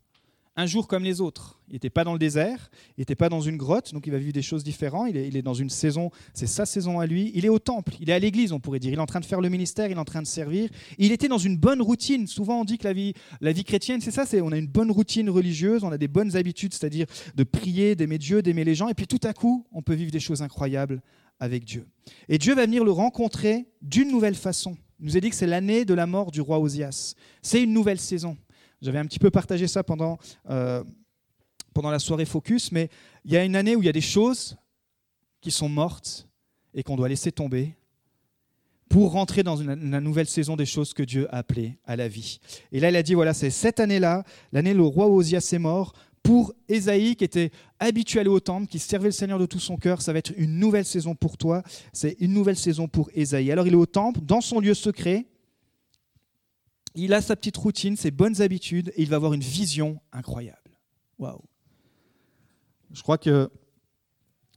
[0.56, 1.60] un jour comme les autres.
[1.68, 4.18] Il n'était pas dans le désert, il n'était pas dans une grotte, donc il va
[4.18, 5.08] vivre des choses différentes.
[5.10, 7.30] Il est, dans une saison, c'est sa saison à lui.
[7.34, 8.92] Il est au temple, il est à l'église, on pourrait dire.
[8.92, 10.70] Il est en train de faire le ministère, il est en train de servir.
[10.98, 12.26] Il était dans une bonne routine.
[12.26, 14.66] Souvent, on dit que la vie, la vie chrétienne, c'est ça c'est on a une
[14.66, 18.74] bonne routine religieuse, on a des bonnes habitudes, c'est-à-dire de prier, d'aimer Dieu, d'aimer les
[18.74, 18.88] gens.
[18.88, 21.02] Et puis tout à coup, on peut vivre des choses incroyables
[21.38, 21.86] avec Dieu.
[22.28, 24.76] Et Dieu va venir le rencontrer d'une nouvelle façon.
[25.00, 27.14] Il nous a dit que c'est l'année de la mort du roi Osias.
[27.42, 28.38] C'est une nouvelle saison.
[28.82, 30.18] J'avais un petit peu partagé ça pendant,
[30.50, 30.84] euh,
[31.74, 32.90] pendant la soirée Focus, mais
[33.24, 34.56] il y a une année où il y a des choses
[35.40, 36.28] qui sont mortes
[36.74, 37.74] et qu'on doit laisser tomber
[38.88, 42.06] pour rentrer dans une, la nouvelle saison des choses que Dieu a appelées à la
[42.06, 42.38] vie.
[42.70, 45.58] Et là, il a dit, voilà, c'est cette année-là, l'année où le roi Osias est
[45.58, 49.46] mort, pour Ésaïe qui était habitué à aller au temple, qui servait le Seigneur de
[49.46, 51.62] tout son cœur, ça va être une nouvelle saison pour toi,
[51.92, 53.52] c'est une nouvelle saison pour Ésaïe.
[53.52, 55.26] Alors il est au temple, dans son lieu secret,
[56.96, 60.58] il a sa petite routine, ses bonnes habitudes, et il va avoir une vision incroyable.
[61.18, 61.42] Waouh
[62.92, 63.50] Je crois que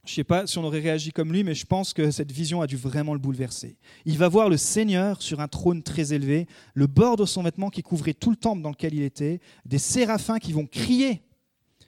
[0.04, 2.32] je ne sais pas si on aurait réagi comme lui, mais je pense que cette
[2.32, 3.76] vision a dû vraiment le bouleverser.
[4.06, 7.68] Il va voir le Seigneur sur un trône très élevé, le bord de son vêtement
[7.68, 11.22] qui couvrait tout le temple dans lequel il était, des séraphins qui vont crier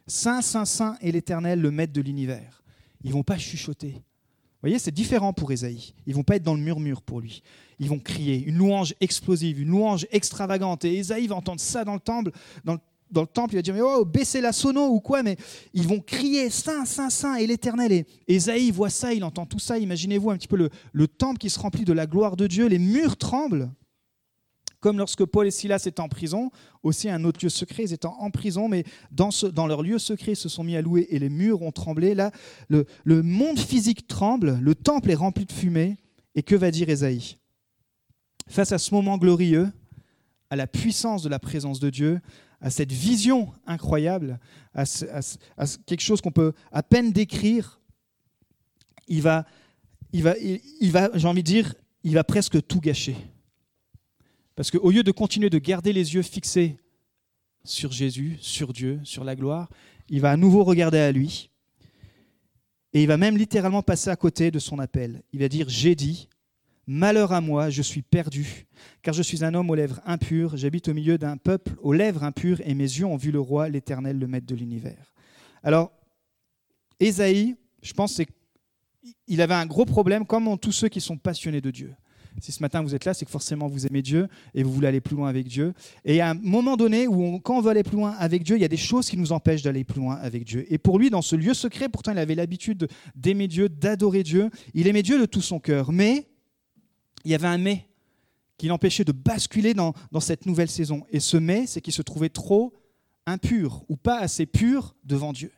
[0.07, 2.63] Saint, Saint, Saint est l'Éternel, le Maître de l'univers.
[3.03, 3.93] Ils vont pas chuchoter.
[3.93, 5.95] Vous voyez, c'est différent pour Ésaïe.
[6.07, 7.43] Ils ne vont pas être dans le murmure pour lui.
[7.83, 10.85] Ils vont crier une louange explosive, une louange extravagante.
[10.85, 12.31] Et Ésaïe va entendre ça dans le temple,
[12.65, 12.79] dans
[13.23, 15.37] le temple, il va dire, mais oh, baissez la sono ou quoi, mais
[15.75, 17.91] ils vont crier Saint, Saint, Saint et l'Éternel.
[17.91, 19.81] Et Esaïe voit ça, il entend tout ça.
[19.81, 22.69] Imaginez-vous un petit peu le, le, temple qui se remplit de la gloire de Dieu,
[22.69, 23.69] les murs tremblent.
[24.79, 26.53] Comme lorsque Paul et Silas étaient en prison,
[26.85, 30.37] aussi un autre lieu secret, ils étaient en prison, mais dans, leur lieu secret, ils
[30.37, 32.15] se sont mis à louer et les murs ont tremblé.
[32.15, 32.31] Là,
[32.69, 35.97] le monde physique tremble, le temple est rempli de fumée.
[36.35, 37.37] Et que va dire Esaïe?
[38.49, 39.71] Face à ce moment glorieux,
[40.51, 42.21] à la puissance de la présence de Dieu,
[42.61, 44.39] à cette vision incroyable,
[44.75, 44.85] à,
[45.87, 47.81] quelque chose qu'on peut à peine décrire,
[49.09, 49.45] il va,
[50.13, 51.75] il va, il, va j'ai envie de dire,
[52.05, 53.17] il va presque tout gâcher.
[54.55, 56.77] Parce qu'au lieu de continuer de garder les yeux fixés
[57.65, 59.69] sur Jésus, sur Dieu, sur la gloire,
[60.09, 61.51] il va à nouveau regarder à lui.
[62.93, 65.23] Et il va même littéralement passer à côté de son appel.
[65.33, 66.29] Il va dire, j'ai dit,
[66.87, 68.67] Malheur à moi, je suis perdu,
[69.03, 72.25] car je suis un homme aux lèvres impures, j'habite au milieu d'un peuple aux lèvres
[72.25, 75.13] impures, et mes yeux ont vu le roi, l'Éternel, le Maître de l'univers.
[75.63, 75.93] Alors,
[76.99, 78.21] Ésaïe, je pense
[79.27, 81.95] qu'il avait un gros problème, comme tous ceux qui sont passionnés de Dieu.
[82.41, 84.89] Si ce matin vous êtes là, c'est que forcément vous aimez Dieu et vous voulez
[84.89, 85.75] aller plus loin avec Dieu.
[86.05, 88.63] Et à un moment donné où, quand on veut aller plus loin avec Dieu, il
[88.63, 90.65] y a des choses qui nous empêchent d'aller plus loin avec Dieu.
[90.73, 94.51] Et pour lui, dans ce lieu secret, pourtant il avait l'habitude d'aimer Dieu, d'adorer Dieu.
[94.75, 95.93] Il aimait Dieu de tout son cœur.
[95.93, 96.27] Mais
[97.25, 97.87] il y avait un mais
[98.63, 101.05] qui l'empêchait de basculer dans, cette nouvelle saison.
[101.11, 102.73] Et ce mais, c'est qu'il se trouvait trop
[103.27, 105.51] impur ou pas assez pur devant Dieu.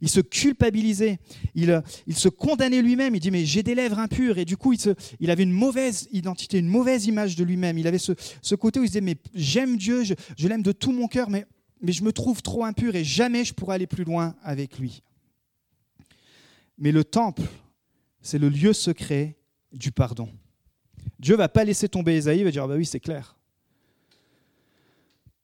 [0.00, 1.20] Il se culpabilisait,
[1.54, 5.30] il, se condamnait lui-même, il dit mais j'ai des lèvres impures et du coup il,
[5.30, 7.76] avait une mauvaise identité, une mauvaise image de lui-même.
[7.76, 11.06] Il avait ce, côté où il disait mais j'aime Dieu, je, l'aime de tout mon
[11.06, 11.46] cœur, mais
[11.86, 15.02] je me trouve trop impur et jamais je pourrai aller plus loin avec lui.
[16.78, 17.42] Mais le temple,
[18.22, 19.36] c'est le lieu secret
[19.70, 20.30] du pardon.
[21.18, 23.36] Dieu va pas laisser tomber Esaïe, il va dire, ah bah oui, c'est clair.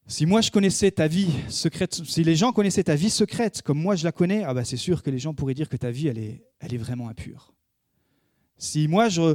[0.08, 3.80] Si moi je connaissais ta vie secrète, si les gens connaissaient ta vie secrète comme
[3.80, 5.90] moi je la connais, ah bah c'est sûr que les gens pourraient dire que ta
[5.90, 7.52] vie elle est, elle est vraiment impure.
[8.56, 9.34] Si moi je,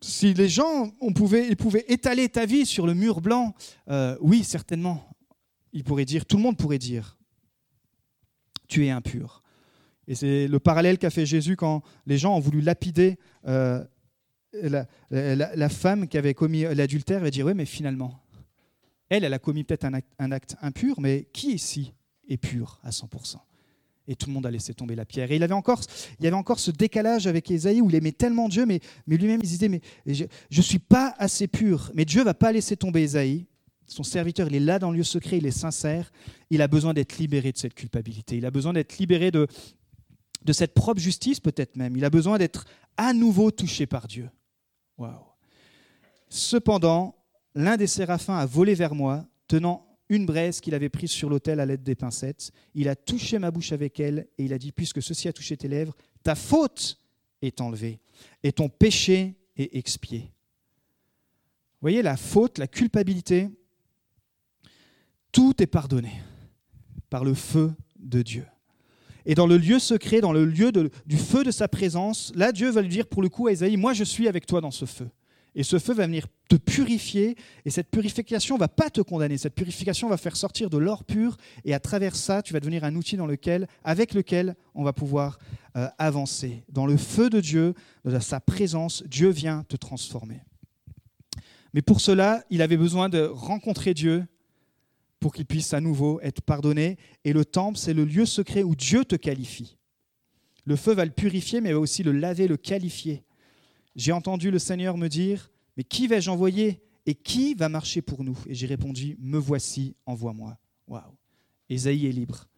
[0.00, 3.54] si les gens on pouvait, ils pouvaient étaler ta vie sur le mur blanc,
[3.90, 5.06] euh, oui certainement,
[5.74, 7.18] ils pourraient dire, tout le monde pourrait dire,
[8.68, 9.42] tu es impur.
[10.08, 13.84] Et c'est le parallèle qu'a fait Jésus quand les gens ont voulu lapider euh,
[14.62, 18.22] la, femme qui avait commis l'adultère va dire, oui, mais finalement,
[19.08, 19.86] elle, elle a commis peut-être
[20.18, 21.92] un acte, impur, mais qui ici
[22.28, 23.36] est pur à 100%
[24.08, 25.30] et tout le monde a laissé tomber la pierre.
[25.32, 25.80] Et il, avait encore,
[26.18, 29.16] il y avait encore ce décalage avec Ésaïe où il aimait tellement Dieu, mais, mais
[29.16, 31.90] lui-même il disait, mais je ne suis pas assez pur.
[31.94, 33.46] Mais Dieu va pas laisser tomber Ésaïe.
[33.86, 36.12] Son serviteur, il est là dans le lieu secret, il est sincère.
[36.50, 38.36] Il a besoin d'être libéré de cette culpabilité.
[38.36, 39.46] Il a besoin d'être libéré de,
[40.44, 41.96] de cette propre justice peut-être même.
[41.96, 42.64] Il a besoin d'être
[42.96, 44.28] à nouveau touché par Dieu.
[46.28, 47.14] Cependant,
[47.54, 51.60] l'un des séraphins a volé vers moi, tenant une braise qu'il avait prise sur l'autel
[51.60, 52.52] à l'aide des pincettes.
[52.74, 55.56] Il a touché ma bouche avec elle et il a dit, puisque ceci a touché
[55.56, 57.00] tes lèvres, ta faute
[57.42, 58.00] est enlevée
[58.42, 60.18] et ton péché est expié.
[60.18, 63.48] Vous voyez, la faute, la culpabilité,
[65.32, 66.22] tout est pardonné
[67.10, 68.46] par le feu de Dieu.
[69.26, 72.70] Et dans le lieu secret, dans le lieu du feu de sa présence, là, Dieu
[72.70, 74.84] va lui dire pour le coup à Isaïe, moi je suis avec toi dans ce
[74.84, 75.08] feu.
[75.56, 77.34] Et ce feu va venir te purifier,
[77.64, 81.38] et cette purification va pas te condamner, cette purification va faire sortir de l'or pur,
[81.64, 84.92] et à travers ça, tu vas devenir un outil dans lequel, avec lequel on va
[84.92, 85.38] pouvoir
[85.76, 86.62] euh, avancer.
[86.68, 90.42] Dans le feu de Dieu, dans sa présence, Dieu vient te transformer.
[91.72, 94.26] Mais pour cela, il avait besoin de rencontrer Dieu
[95.20, 96.98] pour qu'il puisse à nouveau être pardonné.
[97.24, 99.76] Et le temple, c'est le lieu secret où Dieu te qualifie.
[100.64, 103.24] Le feu va le purifier, mais va aussi le laver, le qualifier.
[103.94, 108.24] J'ai entendu le Seigneur me dire, mais qui vais-je envoyer et qui va marcher pour
[108.24, 108.38] nous?
[108.46, 110.58] Et j'ai répondu, me voici, envoie-moi.
[110.88, 111.14] Waouh
[111.68, 112.48] Ésaïe est libre.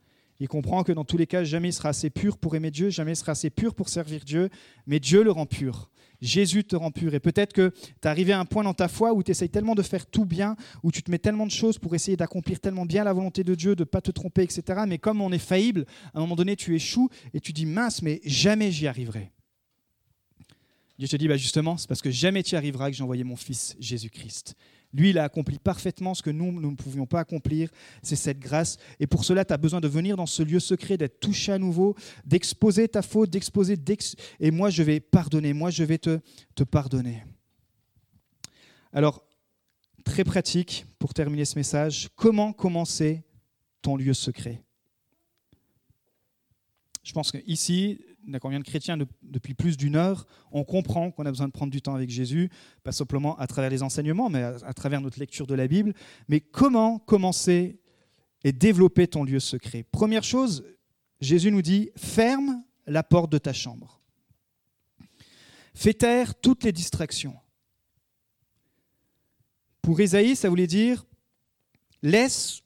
[0.40, 2.90] Il comprend que dans tous les cas, jamais il sera assez pur pour aimer Dieu,
[2.90, 4.50] jamais il sera assez pur pour servir Dieu,
[4.86, 5.90] mais Dieu le rend pur.
[6.20, 7.14] Jésus te rend pur.
[7.14, 9.50] Et peut-être que tu es arrivé à un point dans ta foi où tu essayes
[9.50, 12.60] tellement de faire tout bien, où tu te mets tellement de choses pour essayer d'accomplir
[12.60, 14.82] tellement bien la volonté de Dieu, de ne pas te tromper, etc.
[14.86, 18.02] Mais comme on est faillible, à un moment donné, tu échoues et tu dis mince,
[18.02, 19.30] mais jamais j'y arriverai.
[20.98, 23.36] Dieu te dit, bah justement, c'est parce que jamais tu arriveras que j'ai envoyé mon
[23.36, 24.56] Fils Jésus-Christ.
[24.92, 27.70] Lui, il a accompli parfaitement ce que nous, nous ne pouvions pas accomplir.
[28.02, 28.78] C'est cette grâce.
[28.98, 31.58] Et pour cela, tu as besoin de venir dans ce lieu secret, d'être touché à
[31.58, 33.76] nouveau, d'exposer ta faute, d'exposer.
[34.40, 35.52] Et moi, je vais pardonner.
[35.52, 36.20] Moi, je vais te,
[36.54, 37.22] te pardonner.
[38.92, 39.22] Alors,
[40.04, 42.08] très pratique pour terminer ce message.
[42.16, 43.22] Comment commencer
[43.82, 44.62] ton lieu secret?
[47.04, 48.00] Je pense qu'ici,
[48.40, 51.80] combien de chrétiens depuis plus d'une heure, on comprend qu'on a besoin de prendre du
[51.80, 52.50] temps avec Jésus,
[52.82, 55.94] pas simplement à travers les enseignements, mais à, travers notre lecture de la Bible.
[56.28, 57.80] Mais comment commencer
[58.44, 59.82] et développer ton lieu secret?
[59.82, 60.64] Première chose,
[61.20, 64.00] Jésus nous dit, ferme la porte de ta chambre.
[65.74, 67.36] Fais taire toutes les distractions.
[69.80, 71.06] Pour Isaïe, ça voulait dire,
[72.02, 72.62] laisse,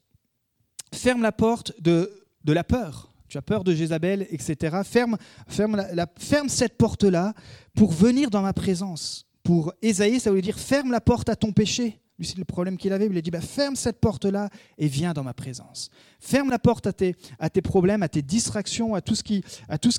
[0.93, 2.09] ferme la porte de
[2.45, 4.81] la peur tu as peur de Jézabel, etc.
[4.85, 5.17] Ferme,
[5.47, 7.33] ferme, la, ferme cette porte-là
[7.73, 9.25] pour venir dans ma présence.
[9.41, 11.99] Pour Ésaïe, ça voulait dire ferme la porte à ton péché.
[12.19, 13.07] Lui, c'est le problème qu'il avait.
[13.07, 15.89] Il a dit bah, ferme cette porte-là et viens dans ma présence.
[16.19, 19.43] Ferme la porte à tes, à tes problèmes, à tes distractions, à tout ce qui,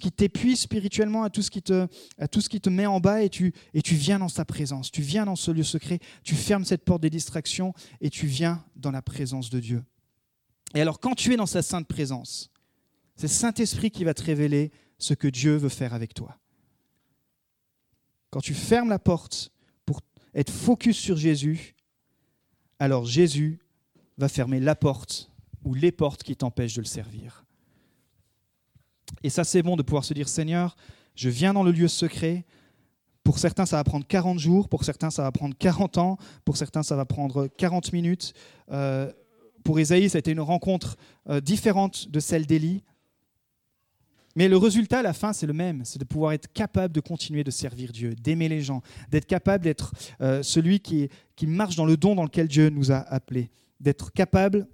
[0.00, 3.00] qui t'épuise spirituellement, à tout ce qui te, à tout ce qui te met en
[3.00, 4.92] bas et tu, et tu viens dans sa présence.
[4.92, 5.98] Tu viens dans ce lieu secret.
[6.22, 9.82] Tu fermes cette porte des distractions et tu viens dans la présence de Dieu.
[10.76, 12.52] Et alors, quand tu es dans sa sainte présence,
[13.16, 16.38] c'est Saint-Esprit qui va te révéler ce que Dieu veut faire avec toi.
[18.30, 19.52] Quand tu fermes la porte
[19.86, 20.00] pour
[20.34, 21.74] être focus sur Jésus,
[22.78, 23.60] alors Jésus
[24.18, 25.30] va fermer la porte
[25.64, 27.44] ou les portes qui t'empêchent de le servir.
[29.22, 30.76] Et ça, c'est bon de pouvoir se dire, Seigneur,
[31.14, 32.44] je viens dans le lieu secret.
[33.22, 36.56] Pour certains, ça va prendre 40 jours, pour certains, ça va prendre 40 ans, pour
[36.56, 38.34] certains, ça va prendre 40 minutes.
[38.70, 39.10] Euh,
[39.62, 40.96] pour Isaïe, ça a été une rencontre
[41.30, 42.82] euh, différente de celle d'Élie.
[44.36, 47.00] Mais le résultat à la fin, c'est le même, c'est de pouvoir être capable de
[47.00, 51.08] continuer de servir Dieu, d'aimer les gens, d'être capable d'être euh, celui qui,
[51.42, 54.66] marche dans le don dans lequel Dieu nous a appelés, d'être capable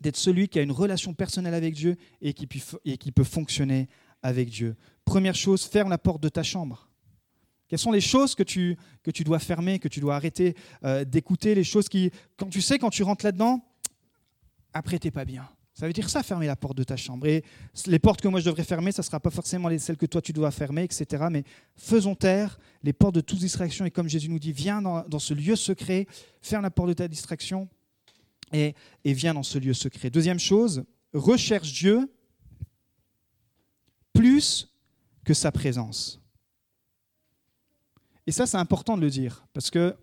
[0.00, 3.88] d'être celui qui a une relation personnelle avec Dieu et qui, peut fonctionner
[4.20, 4.74] avec Dieu.
[5.04, 6.88] Première chose, ferme la porte de ta chambre.
[7.68, 8.76] Quelles sont les choses que tu,
[9.24, 12.90] dois fermer, que tu dois arrêter euh, d'écouter, les choses qui, quand tu sais, quand
[12.90, 13.64] tu rentres là-dedans,
[14.74, 15.48] après, tu n'es pas bien.
[15.74, 17.26] Ça veut dire ça, fermer la porte de ta chambre.
[17.26, 17.44] Et
[17.86, 20.20] les portes que moi je devrais fermer, ça ne sera pas forcément celles que toi
[20.20, 21.24] tu dois fermer, etc.
[21.30, 21.44] Mais
[21.76, 23.86] faisons taire les portes de toute distraction.
[23.86, 26.06] Et comme Jésus nous dit, viens dans, ce lieu secret,
[26.42, 27.68] ferme la porte de ta distraction
[28.52, 30.10] et, et viens dans ce lieu secret.
[30.10, 32.10] Deuxième chose, recherche Dieu
[34.12, 34.68] plus
[35.24, 36.20] que sa présence.
[38.26, 39.96] Et ça, c'est important de le dire, parce que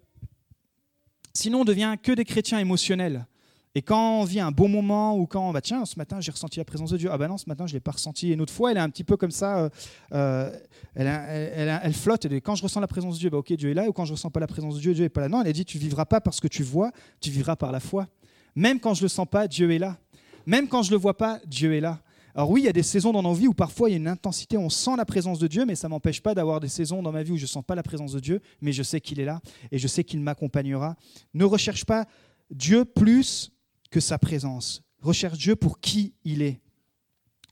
[1.34, 3.28] sinon on devient que des chrétiens émotionnels.
[3.76, 6.58] Et quand on vit un bon moment ou quand, bah tiens, ce matin j'ai ressenti
[6.58, 8.30] la présence de Dieu, ah ben non, ce matin je ne l'ai pas ressenti.
[8.30, 9.70] Et une autre fois, elle est un petit peu comme ça, euh,
[10.14, 10.52] euh,
[10.96, 12.26] elle, elle, elle, flotte.
[12.26, 13.88] Et quand je ressens la présence de Dieu, bah, ok, Dieu est là.
[13.88, 15.30] Ou quand je ne ressens pas la présence de Dieu, Dieu n'est pas là.
[15.30, 17.80] Non, elle a dit, tu vivras pas parce que tu vois, tu vivras par la
[17.80, 18.08] foi.
[18.56, 19.98] Même quand je ne le sens pas, Dieu est là.
[20.48, 22.00] Même quand je ne le vois pas, Dieu est là.
[22.34, 23.98] Alors oui, il y a des saisons dans nos vies où parfois il y a
[23.98, 26.70] une intensité, on sent la présence de Dieu, mais ça ne m'empêche pas d'avoir des
[26.70, 28.82] saisons dans ma vie où je ne sens pas la présence de Dieu, mais je
[28.84, 30.96] sais qu'il est là et je sais qu'il m'accompagnera.
[31.34, 32.06] Ne recherche pas
[32.52, 33.52] Dieu plus
[33.90, 34.82] que sa présence.
[35.02, 36.60] Recherche Dieu pour qui il est.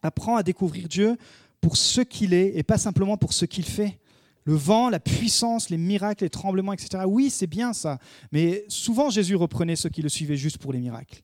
[0.03, 1.17] Apprends à découvrir Dieu
[1.61, 3.99] pour ce qu'il est et pas simplement pour ce qu'il fait.
[4.43, 7.03] Le vent, la puissance, les miracles, les tremblements, etc.
[7.05, 7.99] Oui, c'est bien ça.
[8.31, 11.21] Mais souvent, Jésus reprenait ceux qui le suivaient juste pour les miracles.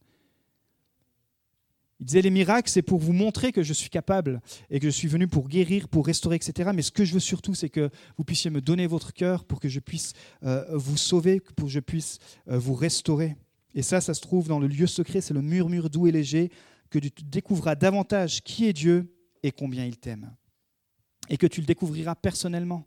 [1.99, 4.91] Il disait les miracles, c'est pour vous montrer que je suis capable et que je
[4.91, 6.71] suis venu pour guérir, pour restaurer, etc.
[6.75, 9.61] Mais ce que je veux surtout, c'est que vous puissiez me donner votre cœur pour
[9.61, 10.11] que je puisse
[10.43, 13.37] euh, vous sauver, pour que je puisse euh, vous restaurer.
[13.75, 16.51] Et ça, ça se trouve dans le lieu secret, c'est le murmure doux et léger,
[16.89, 20.35] que tu découvriras davantage qui est Dieu et combien il t'aime.
[21.29, 22.85] Et que tu le découvriras personnellement.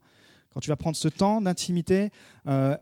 [0.50, 2.10] Quand tu vas prendre ce temps d'intimité,
[2.46, 2.76] euh,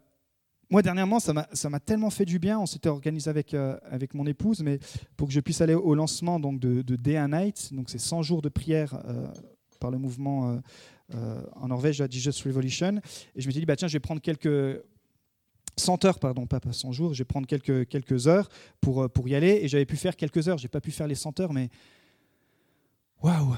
[0.71, 4.27] moi dernièrement, ça m'a tellement fait du bien, on s'était organisé avec, euh, avec mon
[4.27, 4.79] épouse, mais
[5.17, 8.23] pour que je puisse aller au lancement donc, de, Day and Night, donc c'est 100
[8.23, 9.27] jours de prière euh,
[9.81, 10.61] par le mouvement
[11.57, 13.01] en Norvège, à Jesus Revolution,
[13.35, 14.83] et je me suis dit, bah, tiens, je vais prendre quelques
[15.77, 18.49] 100 heures, pardon, pas 100 jours, je vais prendre quelques, quelques heures
[18.81, 21.07] pour, euh, pour y aller, et j'avais pu faire quelques heures, j'ai pas pu faire
[21.07, 21.69] les 100 heures, mais
[23.23, 23.55] waouh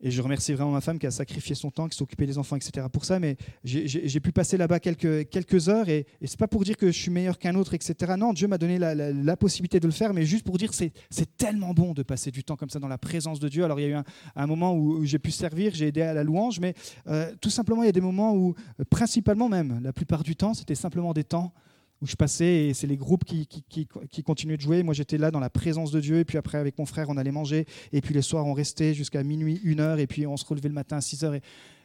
[0.00, 2.38] Et je remercie vraiment ma femme qui a sacrifié son temps, qui s'est occupée des
[2.38, 2.86] enfants, etc.
[2.92, 3.18] pour ça.
[3.18, 5.88] Mais j'ai pu passer là-bas quelques, heures.
[5.88, 8.14] Et, et c'est pas pour dire que je suis meilleur qu'un autre, etc.
[8.16, 11.36] Non, Dieu m'a donné la, possibilité de le faire, mais juste pour dire que c'est
[11.36, 13.64] tellement bon de passer du temps comme ça dans la présence de Dieu.
[13.64, 14.02] Alors il y a eu
[14.36, 16.74] un, moment où, j'ai pu servir, j'ai aidé à la louange, mais
[17.08, 20.36] euh, tout simplement, il y a des moments où, euh, principalement même, la plupart du
[20.36, 21.52] temps, c'était simplement des temps
[22.00, 24.82] où je passais et c'est les groupes qui, qui, continuaient de jouer.
[24.82, 27.16] Moi, j'étais là dans la présence de Dieu et puis après, avec mon frère, on
[27.16, 30.36] allait manger et puis les soirs, on restait jusqu'à minuit, une heure et puis on
[30.36, 31.42] se relevait le matin à 6 heures et,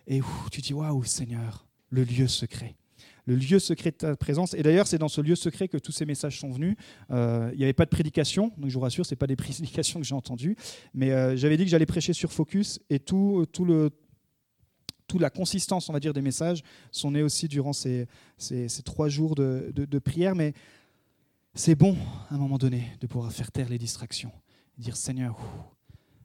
[0.07, 0.21] et
[0.51, 2.75] tu dis waouh, Seigneur, le lieu secret.
[3.25, 4.53] Le lieu secret de ta présence.
[4.53, 6.75] Et d'ailleurs, c'est dans ce lieu secret que tous ces messages sont venus.
[7.09, 10.01] Euh, il n'y avait pas de prédication, donc je vous rassure, ce pas des prédications
[10.01, 10.57] que j'ai entendues.
[10.93, 13.91] Mais euh, j'avais dit que j'allais prêcher sur Focus et tout, tout le,
[15.19, 19.35] la consistance, on va dire, des messages sont nés aussi durant ces, ces, trois jours
[19.35, 20.35] de, de, prière.
[20.35, 20.53] Mais
[21.53, 21.97] c'est bon,
[22.29, 24.31] à un moment donné, de pouvoir faire taire les distractions.
[24.77, 25.37] Dire Seigneur,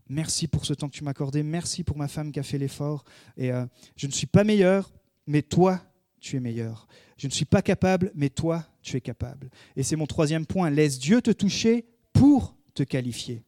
[0.09, 2.59] merci pour ce temps que tu m'as accordé, merci pour ma femme qui a fait
[2.59, 3.05] l'effort.
[3.37, 4.93] Et euh, je ne suis pas meilleur,
[5.27, 5.81] mais toi,
[6.21, 6.89] tu es meilleur.
[7.17, 9.51] Je ne suis pas capable, mais toi, tu es capable.
[9.77, 10.71] Et c'est mon troisième point.
[10.71, 13.43] Laisse Dieu te toucher pour te qualifier.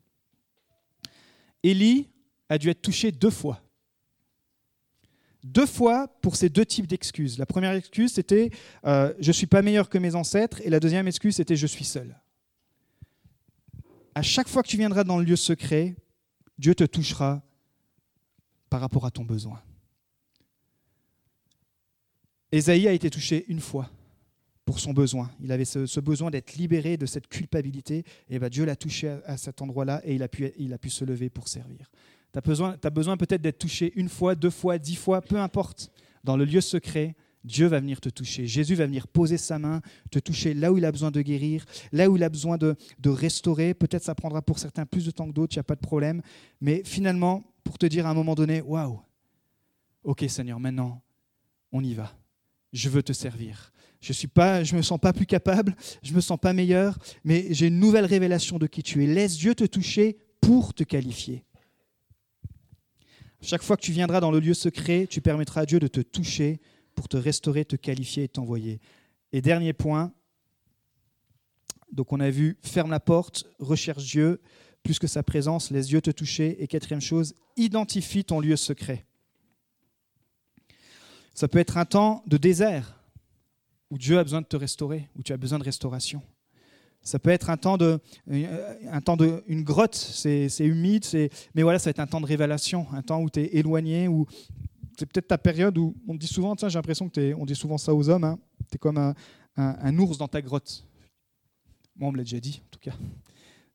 [1.63, 2.09] Élie
[2.49, 3.63] a dû être touché deux fois
[5.45, 7.39] deux fois pour ces deux types d'excuses.
[7.39, 8.51] La première excuse, c'était
[8.85, 11.67] euh, je ne suis pas meilleur que mes ancêtres, et la deuxième excuse, c'était je
[11.67, 12.17] suis seul.
[14.15, 15.95] À chaque fois que tu viendras dans le lieu secret,
[16.59, 17.43] Dieu te touchera
[18.69, 19.61] par rapport à ton besoin.
[22.53, 23.91] Ésaïe a été touché une fois
[24.65, 25.31] pour son besoin.
[25.41, 29.37] Il avait ce, besoin d'être libéré de cette culpabilité, et ben Dieu l'a touché à,
[29.37, 31.91] cet endroit-là, et il a, pu, il a pu se lever pour servir.
[32.33, 35.91] Tu as besoin, peut-être d'être touché une fois, deux fois, dix fois, peu importe.
[36.23, 38.47] Dans le lieu secret, Dieu va venir te toucher.
[38.47, 41.65] Jésus va venir poser sa main, te toucher là où il a besoin de guérir,
[41.93, 43.75] là où il a besoin de, restaurer.
[43.75, 45.81] Peut-être ça prendra pour certains plus de temps que d'autres, il n'y a pas de
[45.81, 46.23] problème.
[46.61, 49.01] Mais finalement, pour te dire à un moment donné, waouh,
[50.05, 51.03] ok Seigneur, maintenant,
[51.73, 52.13] on y va.
[52.73, 53.73] Je veux te servir.
[54.01, 57.79] Je ne me sens pas plus capable, je me sens pas meilleur, mais j'ai une
[57.79, 59.07] nouvelle révélation de qui tu es.
[59.07, 61.45] Laisse Dieu te toucher pour te qualifier.
[63.43, 66.01] Chaque fois que tu viendras dans le lieu secret, tu permettras à Dieu de te
[66.01, 66.61] toucher
[66.95, 68.81] pour te restaurer, te qualifier et t'envoyer.
[69.33, 70.13] Et dernier point,
[71.93, 74.41] donc on a vu, ferme la porte, recherche Dieu,
[74.83, 76.63] plus que sa présence, laisse Dieu te toucher.
[76.63, 79.07] Et quatrième chose, identifie ton lieu secret.
[81.35, 83.03] Ça peut être un temps de désert,
[83.91, 86.23] où Dieu a besoin de te restaurer, où tu as besoin de restauration.
[87.03, 87.99] Ça peut être un temps de,
[88.31, 91.05] euh, un temps de, une grotte, c'est humide,
[91.55, 94.07] mais voilà, ça va être un temps de révélation, un temps où tu es éloigné,
[94.07, 94.27] où
[94.99, 97.79] c'est peut-être ta période où on dit souvent, j'ai l'impression que es, on dit souvent
[97.79, 98.39] ça aux hommes, hein,
[98.71, 99.15] tu es comme un,
[99.57, 100.87] un, ours dans ta grotte.
[101.97, 102.93] Moi, on me l'a déjà dit, en tout cas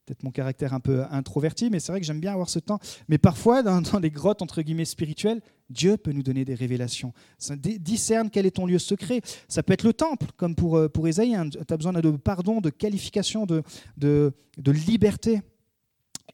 [0.05, 2.79] peut-être mon caractère un peu introverti, mais c'est vrai que j'aime bien avoir ce temps.
[3.07, 7.11] Mais parfois, dans, les grottes, entre guillemets, spirituelles, Dieu peut nous donner des révélations.
[7.39, 9.21] Ça discerne quel est ton lieu secret.
[9.47, 11.35] Ça peut être le temple, comme pour, euh, pour Ésaïe.
[11.35, 11.49] Hein.
[11.49, 13.63] Tu as besoin de pardon, de qualification, de,
[13.97, 15.41] de, de liberté.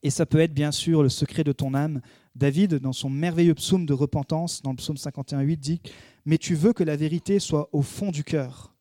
[0.04, 2.02] Et ça peut être bien sûr le secret de ton âme.
[2.36, 5.82] David, dans son merveilleux psaume de repentance, dans le psaume 51.8, dit
[6.26, 8.74] Mais tu veux que la vérité soit au fond du cœur.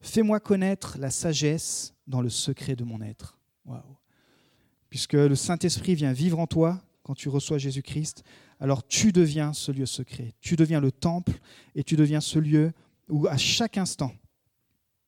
[0.00, 3.38] Fais-moi connaître la sagesse dans le secret de mon être.
[4.90, 8.22] Puisque le Saint-Esprit vient vivre en toi quand tu reçois Jésus-Christ,
[8.60, 10.34] alors tu deviens ce lieu secret.
[10.40, 11.32] Tu deviens le temple
[11.74, 12.72] et tu deviens ce lieu
[13.08, 14.12] où à chaque instant,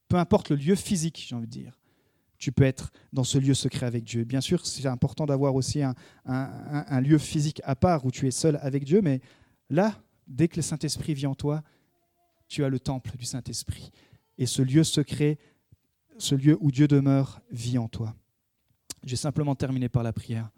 [0.09, 1.79] peu importe le lieu physique, j'ai envie de dire,
[2.39, 4.25] tu peux être dans ce lieu secret avec Dieu.
[4.25, 8.59] Bien sûr, c'est important d'avoir aussi un, lieu physique à part où tu es seul
[8.61, 9.21] avec Dieu, mais
[9.71, 9.95] là,
[10.27, 11.63] dès que le Saint-Esprit vient en toi,
[12.49, 13.91] tu as le temple du Saint-Esprit.
[14.37, 15.39] Et ce lieu secret,
[16.19, 18.15] ce lieu où Dieu demeure, vit en toi.
[19.05, 20.49] J'ai simplement terminé par la prière.